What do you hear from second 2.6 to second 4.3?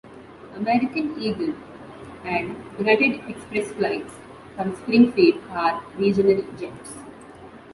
United Express flights